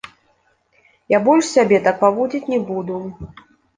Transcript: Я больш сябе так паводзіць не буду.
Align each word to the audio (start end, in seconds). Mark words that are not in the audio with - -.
Я 1.15 1.19
больш 1.27 1.45
сябе 1.55 1.77
так 1.89 1.99
паводзіць 2.05 2.49
не 2.55 2.59
буду. 2.71 2.97